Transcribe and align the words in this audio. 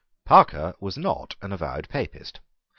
Parker 0.25 0.73
was 0.79 0.97
not 0.97 1.35
an 1.43 1.51
avowed 1.53 1.87
Papist. 1.87 2.39